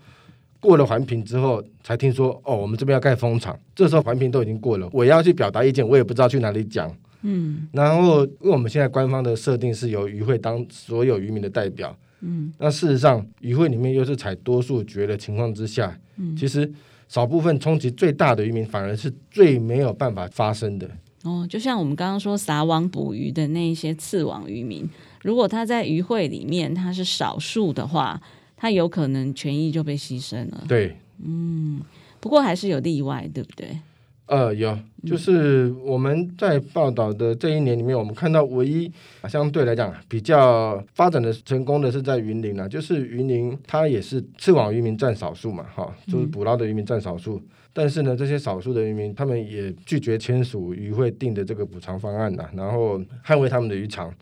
[0.68, 3.58] 过了环评之后，才听说哦，我们这边要盖风场。
[3.74, 6.94] 这时候环评都已经过了，我要去表达意见，我也不知道去哪里讲。
[7.22, 11.98] 嗯，然后因为我们现在官方的设定是由渔会当所有渔民的代表。
[12.20, 16.70] 嗯，那事实上渔会里面又是采多数决的情况之下，嗯，其实
[17.08, 20.90] 少部分冲击最大的渔民反而是最没有办法发生的。
[21.24, 24.86] 哦，就像我们刚刚说撒网捕鱼的那一些刺网渔民，
[25.22, 28.22] 如果他在渔会里面他是少数的话。
[28.58, 30.66] 他有可能权益就被牺牲了。
[30.68, 31.80] 对，嗯，
[32.20, 33.78] 不过还是有例外，对不对？
[34.26, 38.92] 呃，有，就是我们在报道的这一年里面，我们看到唯一
[39.30, 54.14] 相对来讲比较发展的成功的是在云林啊，就是云林它也是刺网渔民占少数嘛，哈，就是捕捞的渔民占少数，嗯、但是呢，这些少数的渔民他们也拒绝签署渔会定的这个补偿方案呐、啊，然后捍卫他们的渔场。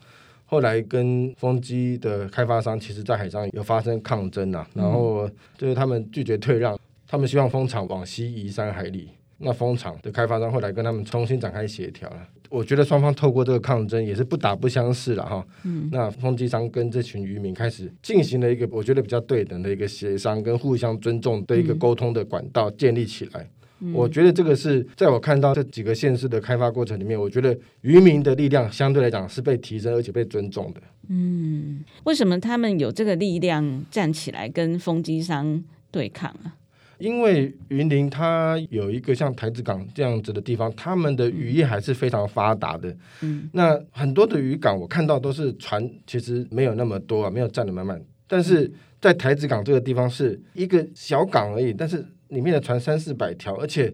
[0.45, 9.09] 后来跟风机的开发商，其实在海上有发生抗争啊，然后就是他们拒绝退让，他们希望风场往西移三海里。
[9.37, 12.25] 那风场的开发商后来跟他们重新展开协调了。
[12.49, 15.45] 我觉得双方透过这个抗争也是不打不相识了哈。
[15.63, 15.89] 嗯。
[15.91, 23.49] 那风机商跟这群渔民开始进行了一个我觉得比较对等的一个协商跟互相尊重的一个沟通的管道建立起来。
[23.93, 30.81] 我觉得这个是在我看到这几个县市的开发过程里面，我觉得渔民的力量相对来讲是被提升而且被尊重的。
[31.09, 35.61] 嗯，为什么他们有这个力量站起来跟风机商
[35.91, 36.55] 对抗啊？
[36.99, 42.95] 因为云林它有一个像台子港这样子的地方，他们的渔业还是非常发达的。
[43.21, 48.01] 嗯，那很多的渔港我看到都是船，其实没有那么多啊，没有站得满满。
[48.25, 52.03] 但是在台子港这个地方是一个小港而已，但是。
[52.29, 53.93] 里面的船三四百条，而且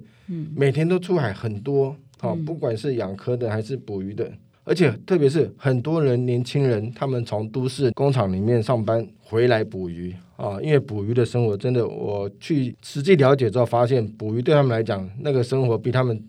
[0.56, 16.24] 每天都出海很多，好、嗯哦，不管是养科的还是捕鱼的，嗯、而且特别是很多人年轻人，他们从都市工厂里面上班回来捕鱼啊，因为捕鱼的生活真的，我去实际了解之后发现，捕鱼对他们来讲，那个生活比他们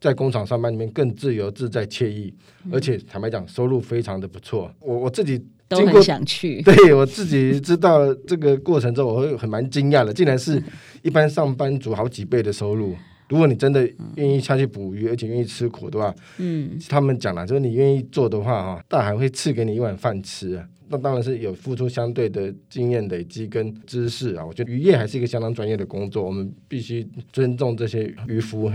[0.00, 2.34] 在工厂上班里面更自由自在惬意，
[2.64, 4.72] 嗯、而且坦白讲，收入非常的不错。
[4.80, 5.44] 我我自己。
[5.80, 10.62] 都很想去， 对我自己知道这个过程之后，我会很蛮惊讶的，竟然是
[11.02, 12.94] 一般上班族好几倍的收入。
[13.28, 20.68] 如果你真的愿意下去捕鱼，而且愿意吃苦的话，嗯，他们讲了，就是你愿意做的话，哈，大海会赐给你一碗饭吃啊。
[20.88, 24.44] 那当然是有付出相对的经验累积跟知识啊。
[24.44, 28.70] 我觉得渔业还是一个相当专业的工作，我们必须尊重这些渔夫。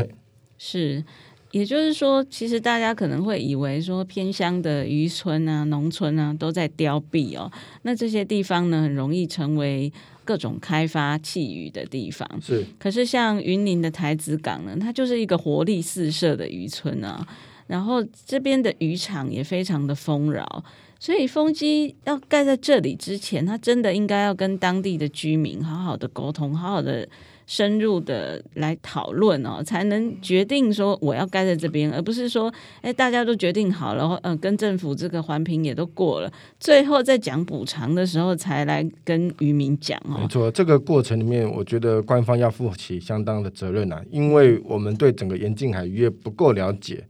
[0.58, 1.04] 是。
[1.52, 7.52] 也就是说，其实大家可能会以为说偏乡的渔村啊、农村啊都在凋敝哦，
[7.84, 9.92] 那这些地方呢，很容易成为
[10.26, 12.30] 各种开发弃渔的地方。
[12.42, 17.26] 是，可是像云林的台子港呢，它就是一个活力四射的渔村啊，
[17.68, 20.64] 然后这边的渔场也非常的丰饶，
[21.00, 27.08] 所以风机要盖在这里之前，它真的应该要跟当地的居民好好的沟通，好好的。
[27.48, 40.20] 深入的来讨论哦，才能决定说我要盖在这边，而不是说，哎，大家都决定好了，嗯、呃，跟政府这个环评也都过了，最后在讲补偿的时候才来跟渔民讲哦。
[40.20, 47.04] 没错，这个过程里面，我觉得官方要负起相当的责任啊，因为我们对整个严禁海渔业不够了解。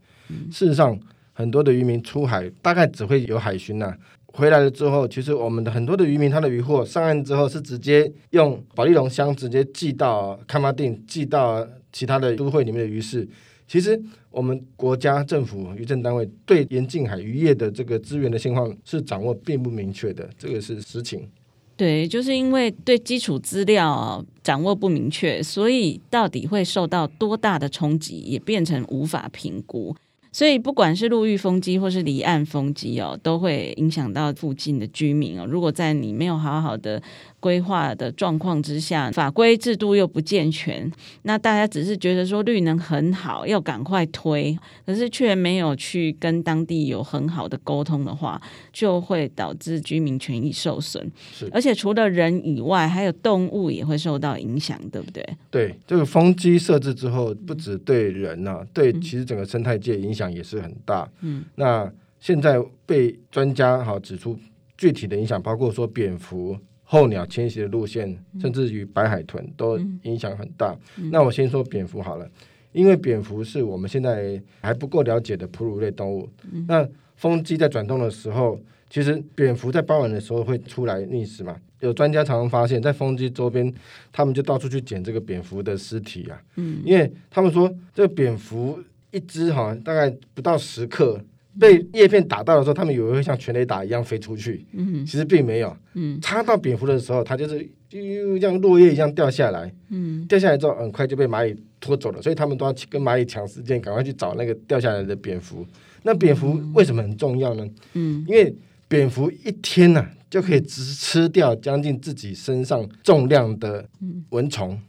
[0.52, 0.96] 事实上，
[1.32, 3.98] 很多的渔民出海大概只会有海巡呐、啊。
[4.38, 13.28] 回来了之后，其实我们的很多的渔民，他的渔获上岸之后是直接用保丽龙箱直接寄到崁仔顶，寄到其他的都会里面的鱼市。
[13.66, 21.28] 其实我们国家政府渔政单位对沿近海渔业的这个资源的情况是掌握并不明确的，这个是实情。
[21.76, 29.96] 对，就是因为对基础资料掌握不明确，所以到底会受到多大的冲击，也变成无法评估。
[30.38, 35.44] 所以，不管是陆域风机或是离岸风机哦，都会影响到附近的居民哦。
[35.44, 37.02] 如果在你没有好好的
[37.40, 40.88] 规划的状况之下，法规制度又不健全，
[41.22, 48.40] 那大家只是觉得说绿能很好，要赶快推，可是却没有去跟当地有很好的沟通的话，
[48.72, 51.10] 就会导致居民权益受损。
[51.32, 55.28] 是，而且除了人以外，还有动物也会受到影响，对不对？
[55.50, 61.10] 对，这个风机设置之后，不止对人呐、啊，对其实整个生态界影响也是很大。
[61.20, 64.38] 嗯，那现在被专家哈指出
[64.76, 66.58] 具体的影响，包括说蝙蝠。
[66.90, 70.74] 候鸟迁徙的路线，甚至于白海豚都影响很大。
[70.96, 72.26] 嗯、那我先说蝙蝠好了，
[72.72, 76.26] 因为蝙蝠是我们现在还不够了解的哺乳类动物。
[76.50, 81.54] 嗯、那风机在转动的时候，其实蝙蝠在傍晚的时候会出来觅食嘛。
[81.80, 83.70] 有专家常常发现，在风机周边，
[84.10, 86.40] 他们就到处去捡这个蝙蝠的尸体啊。
[86.56, 91.20] 嗯、因为他们说，这个蝙蝠一只哈，大概不到十克。
[91.58, 95.76] 被叶片打到的时候，他们以为会像全雷打一样飞出去，嗯、其实并没有。
[95.94, 99.74] 嗯、插到蝙蝠的时候，它就是就像落叶一样掉下来。
[99.88, 102.22] 嗯、掉下来之后，很快就被蚂蚁拖走了。
[102.22, 105.66] 所以他们都要跟蚂蚁抢时间，赶快去找那个掉下来的蝙蝠。
[106.04, 107.68] 那蝙蝠为什么很重要呢？
[107.94, 108.54] 嗯、因为
[108.86, 113.84] 蝙蝠一天呐、啊、就可以只吃掉将近自己身上重量的
[114.30, 114.70] 蚊虫。
[114.74, 114.80] 嗯，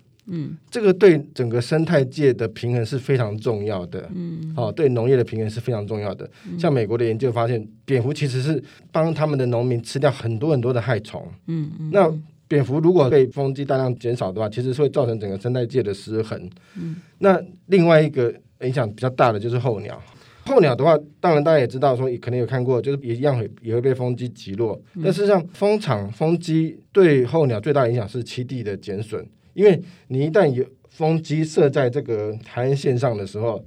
[0.69, 4.09] 这个对整个生态界的平衡是非常重要的。
[4.13, 6.29] 嗯，好、哦，对农业的平衡是非常重要的。
[6.47, 11.25] 嗯、像美国的研究发现，蝙蝠其实是帮他们的农民吃掉很多很多的害虫。
[11.47, 12.13] 嗯，嗯，那
[12.47, 16.49] 蝙蝠如果被风机大量减少的话，其实是会造成整个生态界的失衡。
[16.75, 20.01] 嗯，那另外一个影响比较大的就是候鸟。
[20.45, 24.81] 候鸟的话，当然大家也知道，说可能有看过，就是也一样会也会被风机击落。
[24.95, 29.23] 嗯、但事实上，风场风机对候鸟最大影响是栖地的减损。
[29.59, 33.61] 因为你一旦有风机设在这个海岸线上的时候，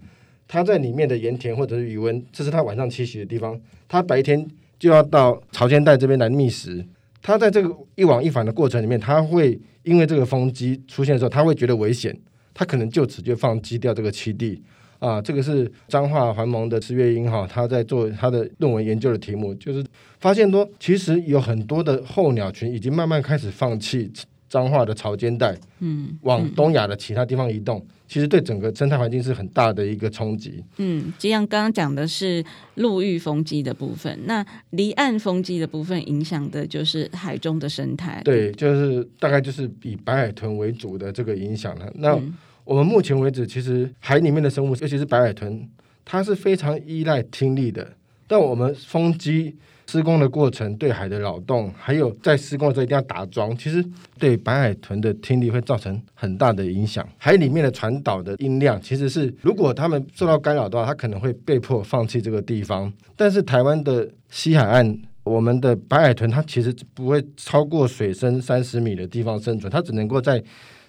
[0.49, 6.83] 它在里面的盐田或者是鱼塭，这是它晚上栖息的地方，它白天就要到潮间带这边来觅食。
[7.21, 12.19] 它在这个一往一返的过程里面，它会因为这个风机出现的时候，它会觉得危险，
[12.55, 14.63] 它可能就此就放弃掉这个栖地
[14.99, 15.21] 啊。
[15.21, 19.85] 这个是彰化环盟的施月英哈，他在做他的论文研究的题目，就是
[20.21, 24.11] 发现说，其实有很多的候鸟群已经慢慢开始放弃。
[24.53, 30.63] 彰化的潮间带，嗯，往东亚的其他地方移动，嗯、其实对整个生态环境是很大的一个冲击。
[30.77, 38.21] 嗯，就像刚刚讲的是陆域风机的部分，那离岸风机的部分影响的就是海中的生态。
[38.27, 41.91] 对，就是大概就是以白海豚为主的这个影响了。
[41.95, 42.21] 那
[42.65, 45.67] 我们目前为止，其实海里面的生物，尤其是白海豚，
[46.05, 47.97] 它是非常依赖听力的。
[48.29, 49.57] 但我们风机。
[49.93, 53.85] 施工的过程对海的扰动，还有在施工的时候一定要打桩，其实
[54.19, 57.07] 对白海豚的听力会造成很大的影响。
[57.19, 62.91] 海里面的传导的音量，其实是如果他们受到干扰的话，他可能会被迫放弃这个地方。
[63.15, 70.43] 但是台湾的西海岸，我们的白海豚它其实不会超过水深三十米的地方生存，它只能够在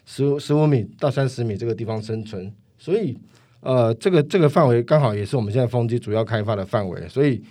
[0.05, 2.49] 十五十五米到三十米这个地方生存。
[2.77, 3.17] 所以，
[3.59, 7.43] 呃，这个这个范围刚好也是我们现在风机主要开发的范围，所以。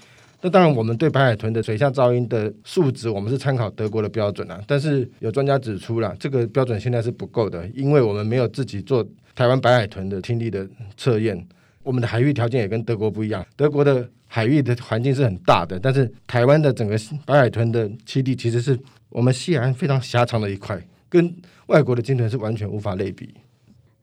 [0.45, 4.61] 那当然，我们对白海豚的水下噪音的数值，我们是参考德国的标准啊。
[4.67, 11.47] 但是有专家指出了，这个标准现在是不够的，因为我们没有自己做台湾白海豚的听力的测验。
[11.85, 18.77] 我们的海域条件也跟德国不一样，德国的海域的环境是很大的，但是台湾的整个白海豚的栖地其实是
[19.11, 21.33] 我们西岸非常狭长的一块，跟
[21.67, 23.33] 外国的鲸豚是完全无法类比。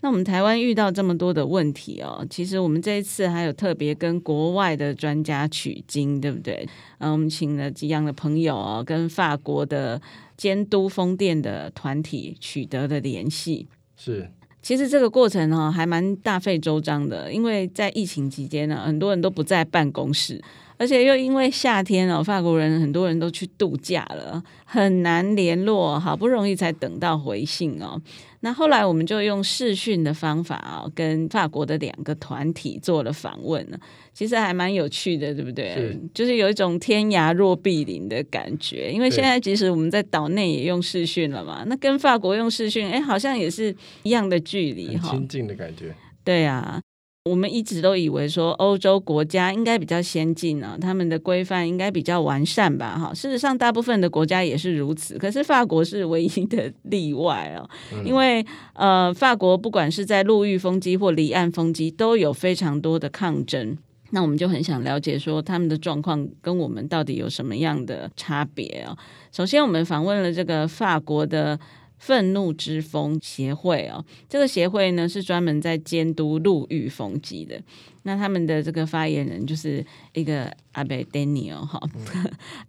[0.02, 6.68] 那我们台湾遇到这么多的问题哦，其实我们这一次还有特别跟国外的专家取经，对不对？
[7.00, 10.02] 嗯，我们请了几样的朋友哦，跟法国的
[10.38, 14.32] 监督风电的团体取得了联系，是。
[14.62, 20.42] 其实这个过程呢，还蛮大费周章的，因为在疫情期间呢，很多人都不在办公室，
[20.80, 28.02] 而且又因为夏天哦，法国人很多人都去度假了，很难联络，好不容易才等到回信哦。
[28.40, 33.78] 那后来我们就用视讯的方法啊、哦，跟法国的两个团体做了访问呢，
[34.14, 35.76] 其实还蛮有趣的，对不对？
[35.76, 38.90] 是就是有一种天涯若比邻的感觉。
[38.90, 45.94] 因为现在即使我们在岛内也用视讯了嘛，那跟法国用视讯，哎，好像也是一样的距离哈，亲近的感觉。
[46.24, 46.80] 对啊。
[47.30, 52.98] 我们一直都以为说欧洲国家应该比较先进啊，他们的规范应该比较完善吧？
[52.98, 63.78] 哈，事实上大部分的国家也是如此，可是法国是唯一的例外哦，嗯、因为呃，法国不管是在陆域风机或离岸风机都有非常多的抗争，
[64.10, 68.98] 那我们就很想了解说他们的状况跟我们到底有什么样的差别啊？
[69.32, 71.60] 首先，我们访问了这个法国的。
[72.00, 77.62] 愤怒之风协会哦，这个协会呢是专门在监督陆域风机的。
[78.04, 81.80] 那他们的这个发言人就是一个阿贝 Daniel 哈，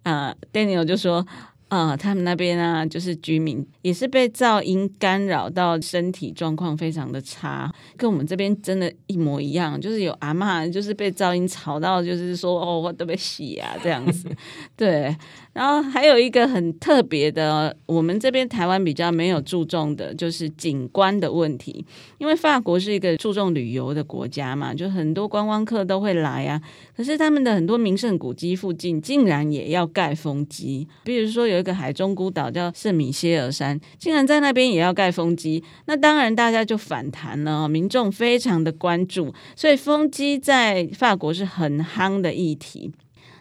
[0.03, 1.27] 啊 Daniel 就说。
[1.71, 14.29] 啊、他们那边啊，就是居民也是被噪音干扰到身体状况非常的差，跟我们这边真的一模一样，就是有阿嬷就是被噪音吵到，就是说哦，我都被洗啊这样子，
[14.77, 15.17] 对。
[15.53, 21.85] 然后还有一个很特别的，我们这边台湾比较没有注重的，就是景观的问题，
[22.19, 26.61] 因为法国是一个注重旅游的国家嘛，就很多观光客都会来啊，
[26.97, 31.60] 可是他们的很多名胜古迹附近竟然也要盖风机，比如说有。
[31.61, 42.91] 这个海中孤岛叫圣米歇尔山，竟然在那边也要盖风机，那当然大家就反弹了，民众非常的关注，所以风机在法国是很夯的议题。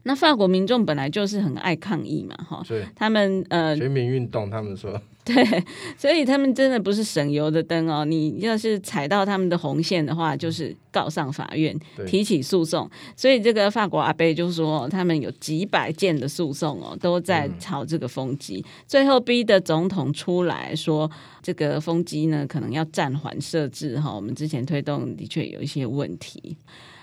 [0.03, 2.63] 那法国民众本来就是很爱抗议嘛，哈，
[2.95, 4.99] 他们呃，全民运动，他们说。
[5.29, 5.63] 对，
[5.95, 8.03] 所以他们真的不是省油的灯哦。
[8.03, 12.89] 你要是踩到他们的红线的话，就是告上法院，提起诉讼。
[13.15, 18.63] 所以这个法国阿贝就说，他们有几百件的诉讼哦，都在吵这个风机。
[18.65, 21.07] 嗯、最后逼的总统出来说，
[21.43, 24.11] 这个风机呢可能要暂缓设置哈。
[24.11, 26.57] 我们之前推动的确有一些问题。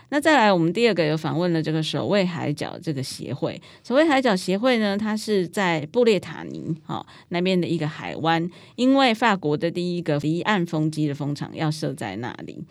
[0.09, 3.61] 那再来，我们第二个有访问了这个守卫海角这个协会。
[3.83, 12.62] 守卫海角协会呢，它是在布列塔尼哈那边的一个海湾，因为法国的第一个离岸风机的风场要设在那里，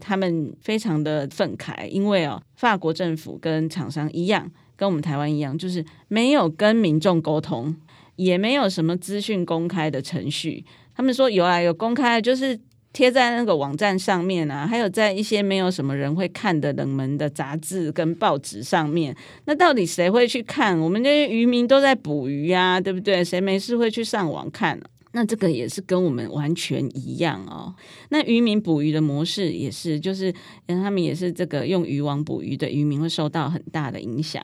[0.00, 7.76] 他们非常的愤慨，因为哦，法国政府跟厂商一样，跟我们台湾一样，就是没有跟民众沟通，
[8.16, 10.64] 也没有什么资讯公开的程序。
[10.96, 12.58] 他们说有啊，有公开，就是。
[12.92, 19.16] 贴在那个网站上面啊，还有在一些没有什么人会看的冷门的杂志跟报纸上面。
[19.46, 20.78] 那到底谁会去看？
[20.78, 23.24] 我们这些渔民都在捕鱼呀，对不对？
[23.24, 24.78] 谁没事会去上网看？
[25.14, 27.74] 那这个也是跟我们完全一样哦。
[28.08, 30.32] 那渔民捕鱼的模式也是，就是
[30.66, 34.42] 他们也是这个用渔网捕鱼的渔民会受到很大的影响。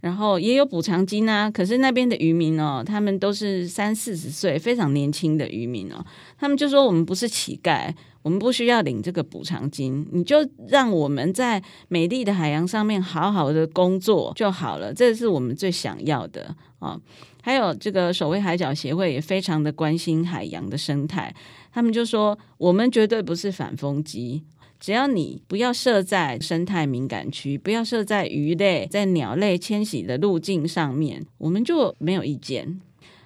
[0.00, 6.04] 然后也有补偿金啊，可是那边的渔民哦，他们都是三四十岁，非常年轻的渔民哦，
[6.38, 10.36] 他们就说我们不是乞丐，我们不需要领这个补偿金，你就
[10.68, 17.00] 让我们在美丽的海洋上面好好的工作就好了，这是我们最想要的啊、哦。
[17.42, 21.34] 还有这个守卫海角协会也非常的关心海洋的生态，
[21.72, 24.42] 他们就说我们绝对不是反风机。
[24.80, 32.80] 只要你不要设在生态敏感区，不要设在鱼类、在鸟类迁徙的路径上面，我们就没有意见。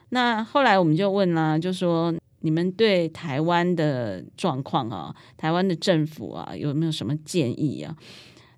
[0.09, 7.97] 那后来我们就问啦，就说你们对台湾的状况啊，台湾的政府啊，有没有什么建议啊？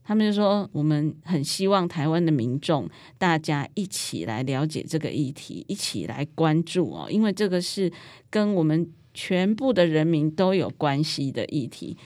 [0.02, 7.92] 他们就说，我们很希望台湾的民众大家一起来了解这个议题，一起来关注哦，因为这个是
[8.30, 11.96] 跟我们全部的人民都有关系的议题。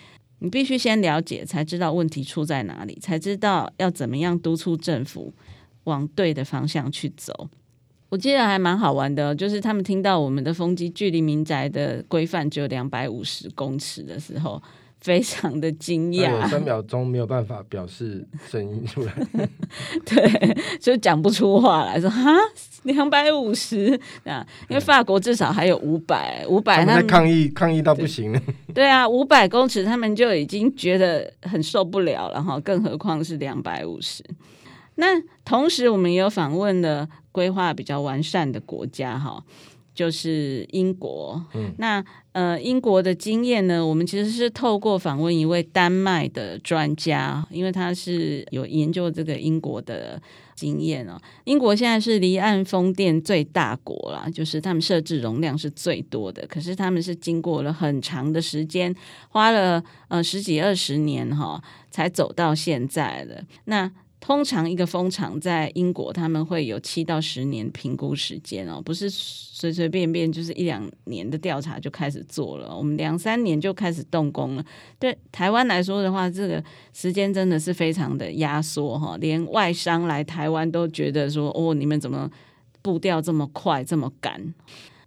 [0.41, 5.33] 你必须先了解，才知道问题出在哪里，才知道要怎么样督促政府
[5.85, 7.49] 往对的方向去走。
[8.09, 14.61] 我记得还蛮好玩的，就是他们听到我们的风机距离民宅的规范只有两百五十公尺的时候，
[15.01, 19.13] 非常的惊讶，三秒钟没有办法表示声音出来，
[20.05, 22.31] 对，就讲不出话来说哈，
[22.83, 28.43] 两百五十啊，因为法国至少还有五百，五百他们抗议抗议到不行了，
[28.75, 34.23] 对啊，五百公尺他们就已经觉得很受不了了哈，更何况是两百五十。
[34.97, 35.07] 那
[35.47, 39.43] 同时我们也有访问了规划比较完善的国家哈。
[40.01, 50.19] 就是英国，嗯，那呃，英国的经验呢，我们其实是透过访问一位丹麦的专家，因为他是有研究这个英国的
[50.55, 51.21] 经验哦。
[51.45, 58.95] 英国现在是离岸风电最大国啦，就是他们设置容量是最多的，可是他们是经过了很长的时间，
[59.29, 63.93] 花了呃十几二十年哈，才走到现在的那。
[64.21, 74.65] 通常一个风场在英国，他们会有七到十年评估时间哦，不是随随便便就是一两年的调查就开始做了，我们两三年就开始动工了。
[74.99, 76.63] 对台湾来说的话，这个
[76.93, 82.31] 时间真的是非常的压缩哈，连外商来台湾都觉得说，哦，你们怎么
[82.83, 84.53] 步调这么快，这么赶？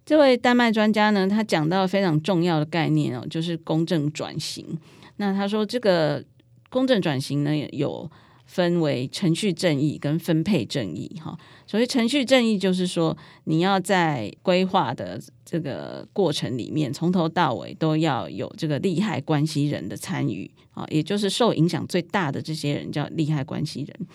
[0.04, 4.76] 这位丹麦专家呢，他讲到非常重要的概念哦，就是公正转型。
[5.18, 6.24] 那他说，这个
[6.68, 8.10] 公正转型呢，有。
[8.54, 11.36] 分为程序正义跟分配正义，哈，
[11.66, 24.06] 所谓程序正义就是说，你要在规划的这个过程里面，从头到尾都要有这个利害关系人的参与，啊，也就是受影响最大的这些人叫利害关系人。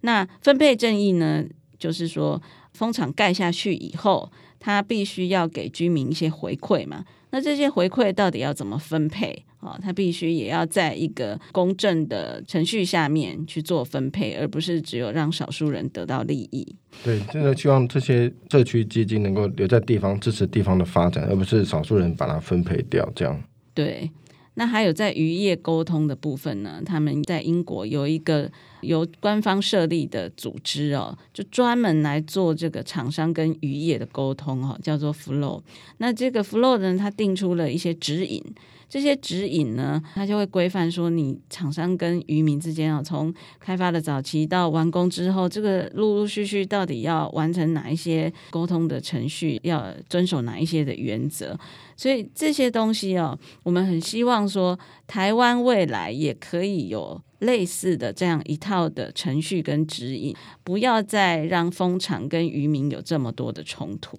[0.00, 1.44] 那分配正义呢，
[1.78, 2.42] 就是说，
[2.72, 4.28] 风场盖下去以后，
[4.64, 7.04] 他必须要给居民一些回馈嘛。
[7.32, 9.44] 那这些回馈到底要怎么分配？
[9.60, 16.66] 啊，他必须也要在一个公正的程序下面去做分配，而不是只有让少数人得到利益。
[17.02, 23.06] 对，真的希望这些社区基金能够留在地方，支持地方的发展，而不是少数人把它分配掉。
[23.14, 23.42] 这样。
[23.74, 24.10] 对。
[24.56, 26.80] 那还有在渔业沟通的部分呢？
[26.86, 28.48] 他们在英国有一个
[28.84, 35.60] 由官方设立的组织哦，就专门来做这个厂商跟渔业的沟通哦，叫做 Flow。
[35.98, 38.42] 那这个 Flow 呢，它定出了一些指引。
[38.86, 51.58] 这些指引呢，它就会规范说，你厂商跟渔民之间啊，从开发的早期到完工之后，这个陆陆续续到底要完成哪一些沟通的程序，要遵守哪一些的原则。
[51.96, 54.78] 所以这些东西哦，我们很希望说，
[55.08, 64.18] 台湾未来也可以有类似的这样一套的程序跟指引，不要再让风场跟渔民有这么多的冲突。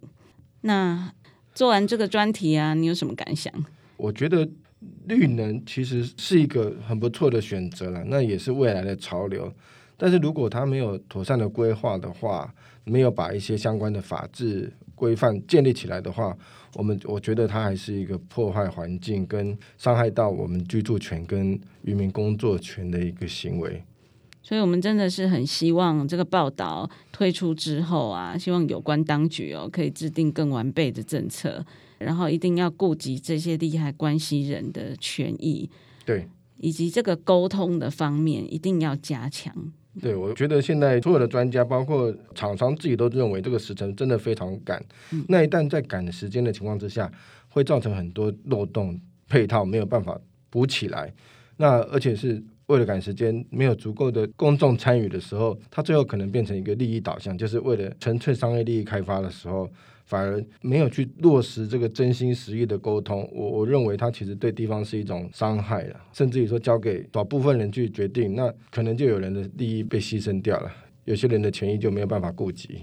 [0.62, 1.12] 那
[1.54, 3.54] 做完这个专题啊，你有什么感想？
[3.98, 4.50] 我觉得。
[5.08, 9.52] 绿能其实是一个很不错的选择了，那也是未来的潮流。
[9.98, 12.54] 但是如果它没有妥善的规划的话，
[12.84, 16.38] 没有把一些相关的法制规范建立起来的话，
[16.76, 23.84] 我们我觉得它还是一个破坏环境跟伤害到我们居住权跟渔民工作权的一个行为。
[24.44, 31.66] 所以，我们真的是很希望这个报道推出之后啊，希望有关当局哦可以制定更完备的政策。
[31.98, 35.68] 然后一定要顾及这些利害关系人的权益，
[36.06, 39.72] 对，以及这个沟通的方面一定要加强。
[40.02, 44.84] 对，我觉得现在所有的专家，包括厂商自己都认为这个时程真的非常赶。
[45.12, 45.24] 嗯。
[45.30, 47.12] 那一旦在赶时间的情况之下，
[47.50, 50.20] 会造成很多漏洞，配套没有办法
[50.50, 51.14] 补起来。
[51.58, 59.70] 那而且是为了赶时间，没有足够的公众参与的时候，它最后可能变成一个利益导向，就是为了纯粹商业利益开发的时候。
[60.06, 70.72] 反而没有去落实这个真心实意的沟通，我我认为它其实对地方是一种伤害了，甚至于说交给少部分人去决定，那可能就有人的利益被牺牲掉了，
[71.06, 72.80] 有些人的权益就没有办法顾及。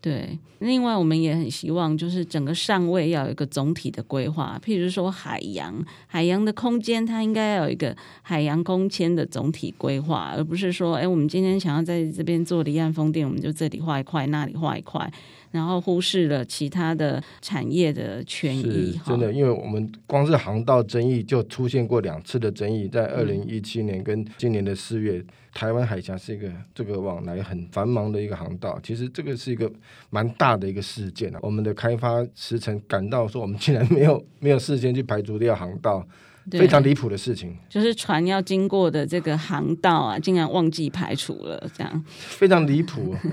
[0.00, 15.10] 对，另外我们也很希望，就是整个上位要有一个总体的规划，譬如说海洋，海洋的空间它应该要有一个海洋空间的总体规划，而不是说，哎，我们今天想要在这边做离岸风电，我们就这里画一块，那里画一块。
[15.54, 29.70] 然后忽视了其他的产业的权益，真的，因为我们光是航道争议就出现过两次的争议，在二零一七年跟今年的四月，嗯、台湾海峡是一个这个往来很繁忙的一个航道，其实这个是一个
[30.10, 31.38] 蛮大的一个事件啊。
[31.40, 36.04] 我们的开发时程感到说，我们竟然没有没有事先去排除掉航道，
[36.50, 37.56] 非常离谱的事情。
[37.68, 43.14] 就是船要经过的这个航道啊，竟然忘记排除了，这样非常离谱。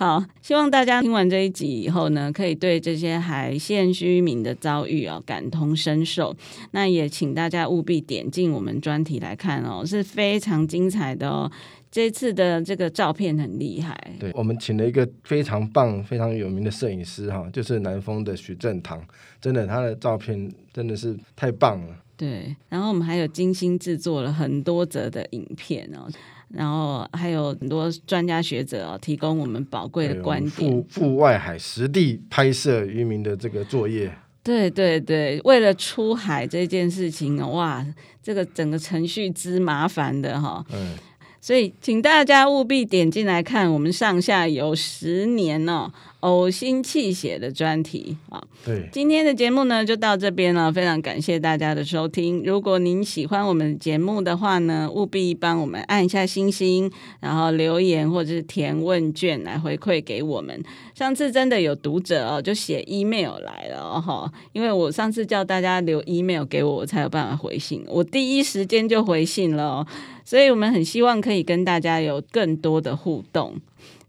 [0.00, 6.34] 好，希望大家听完这一集以后呢，可以对这些海线居民的遭遇哦感同身受。
[6.70, 11.52] 那也请大家务必点进我们专题来看哦，是非常精彩的哦。
[11.90, 13.94] 这次的这个照片很厉害。
[14.18, 19.04] 对，我们请了一个非常棒、非常有名的摄影师哈，就是南丰的许正堂，
[19.38, 21.94] 真的他的照片真的是太棒了。
[22.16, 26.08] 对，然后我们还有精心制作了很多则的影片哦，
[26.52, 30.70] 然后还有很多专家学者哦，提供我们宝贵的观点。
[30.70, 34.12] 赴赴外海实地拍摄渔民的这个作业。
[34.42, 37.86] 对对对，为了出海这件事情，哇，
[38.22, 40.64] 这个整个程序之麻烦的哈。
[40.72, 40.96] 嗯。
[41.42, 45.90] 所以，请大家务必点进来看我们上下游十年哦。
[46.20, 48.42] 呕心泣血的专题啊！
[48.64, 52.42] 对，今天的节目呢就到这边了，非常感谢大家的收听。
[52.44, 56.90] 如果您喜欢我们节目的话呢，务必帮我们按一下星星，
[57.20, 60.62] 然后留言或者是填问卷来回馈给我们。
[60.94, 69.86] 上次真的有读者哦，就写 email 来了哈，因为我上次叫大家留 email 给我，我才有办法回信，我第一时间就回信了，
[70.24, 73.54] 所以我们很希望可以跟大家有更多的互动。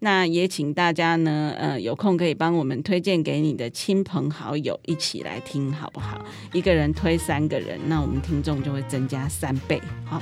[0.03, 6.25] 那也请大家呢，呃，有空可以帮我们推荐给你的亲朋好友一起来听，好不好？
[6.53, 9.79] 一个人推三个人，那我们听众就会增加三倍。
[10.03, 10.19] 好，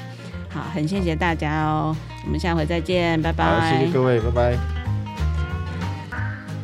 [0.49, 3.45] 好，很谢谢大家哦，我们下回再见，拜拜。
[3.45, 4.57] 好，谢谢各位，拜拜。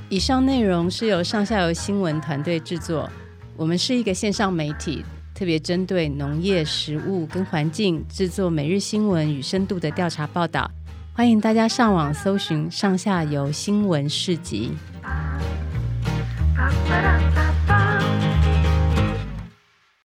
[0.09, 3.09] 以上内容是由上下游新闻团队制作，
[3.55, 10.70] 我们是一个线上媒体，特别针对农业、食物跟环境制作每日新闻与深度的调查报道。
[11.16, 14.74] 欢迎大家上网搜寻上下游新闻市集。